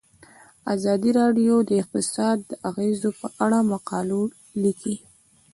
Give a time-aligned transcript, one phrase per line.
[0.75, 4.21] ازادي راډیو د اقتصاد د اغیزو په اړه مقالو
[4.63, 4.97] لیکلي.